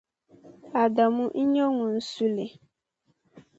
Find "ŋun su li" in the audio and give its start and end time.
1.77-2.47